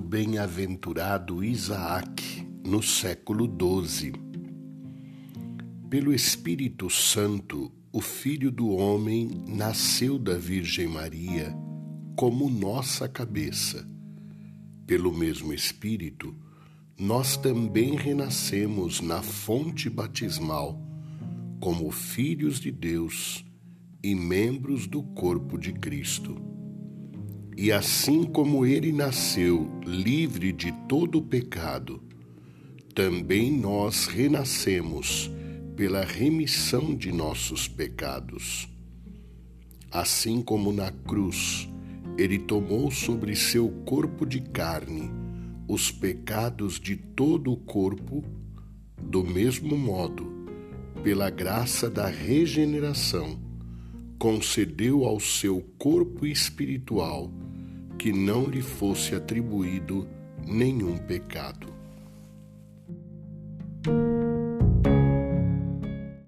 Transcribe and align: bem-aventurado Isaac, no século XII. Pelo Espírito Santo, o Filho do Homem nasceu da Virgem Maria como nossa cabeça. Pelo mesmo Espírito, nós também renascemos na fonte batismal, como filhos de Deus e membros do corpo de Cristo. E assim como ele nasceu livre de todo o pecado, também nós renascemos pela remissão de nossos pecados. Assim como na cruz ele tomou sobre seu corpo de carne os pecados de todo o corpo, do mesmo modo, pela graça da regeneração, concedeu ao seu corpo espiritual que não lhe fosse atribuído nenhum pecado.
bem-aventurado 0.00 1.44
Isaac, 1.44 2.48
no 2.64 2.82
século 2.82 3.46
XII. 3.46 4.14
Pelo 5.90 6.14
Espírito 6.14 6.88
Santo, 6.88 7.70
o 7.92 8.00
Filho 8.00 8.50
do 8.50 8.70
Homem 8.70 9.44
nasceu 9.46 10.18
da 10.18 10.38
Virgem 10.38 10.88
Maria 10.88 11.54
como 12.16 12.48
nossa 12.48 13.06
cabeça. 13.06 13.86
Pelo 14.86 15.12
mesmo 15.12 15.52
Espírito, 15.52 16.34
nós 16.98 17.36
também 17.36 17.94
renascemos 17.94 19.02
na 19.02 19.22
fonte 19.22 19.90
batismal, 19.90 20.80
como 21.60 21.90
filhos 21.90 22.58
de 22.58 22.70
Deus 22.70 23.44
e 24.02 24.14
membros 24.14 24.86
do 24.86 25.02
corpo 25.02 25.58
de 25.58 25.74
Cristo. 25.74 26.53
E 27.56 27.70
assim 27.70 28.24
como 28.24 28.66
ele 28.66 28.92
nasceu 28.92 29.70
livre 29.86 30.52
de 30.52 30.72
todo 30.88 31.18
o 31.18 31.22
pecado, 31.22 32.02
também 32.94 33.52
nós 33.52 34.06
renascemos 34.06 35.30
pela 35.76 36.04
remissão 36.04 36.94
de 36.94 37.12
nossos 37.12 37.68
pecados. 37.68 38.68
Assim 39.90 40.42
como 40.42 40.72
na 40.72 40.90
cruz 40.90 41.68
ele 42.18 42.38
tomou 42.38 42.90
sobre 42.90 43.36
seu 43.36 43.68
corpo 43.84 44.26
de 44.26 44.40
carne 44.40 45.10
os 45.66 45.90
pecados 45.90 46.78
de 46.78 46.96
todo 46.96 47.52
o 47.52 47.56
corpo, 47.56 48.22
do 49.00 49.24
mesmo 49.24 49.76
modo, 49.78 50.26
pela 51.02 51.30
graça 51.30 51.88
da 51.88 52.06
regeneração, 52.06 53.38
concedeu 54.18 55.04
ao 55.04 55.18
seu 55.18 55.60
corpo 55.78 56.26
espiritual 56.26 57.32
que 58.04 58.12
não 58.12 58.44
lhe 58.44 58.60
fosse 58.60 59.14
atribuído 59.14 60.06
nenhum 60.46 60.98
pecado. 60.98 61.73